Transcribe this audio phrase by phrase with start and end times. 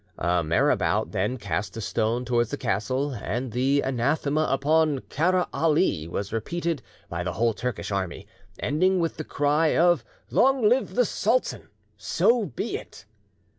[0.17, 6.07] A Marabout then cast a stone towards the castle, and the anathema upon "Kara Ali"
[6.07, 8.25] was repeated by the whole Turkish army,
[8.57, 11.69] ending with the cry of "Long live the sultan!
[11.97, 13.05] So be it!"